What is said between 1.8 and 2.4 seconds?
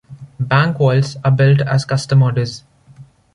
custom